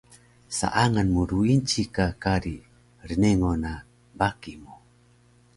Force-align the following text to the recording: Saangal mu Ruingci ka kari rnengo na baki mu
Saangal 0.57 1.07
mu 1.15 1.23
Ruingci 1.29 1.83
ka 1.95 2.07
kari 2.21 2.55
rnengo 3.09 3.51
na 3.63 3.71
baki 4.17 4.53
mu 4.61 4.73